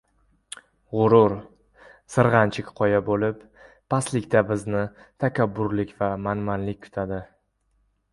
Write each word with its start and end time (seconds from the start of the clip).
G‘urur— 0.93 1.33
sirg‘anchiq 2.13 2.71
qoya 2.79 3.01
bo‘lib, 3.09 3.43
pastlikda 3.95 4.41
bizni 4.53 4.81
takabburlik 5.25 5.93
va 6.01 6.09
manmanlik 6.29 6.81
kutadi. 6.87 7.21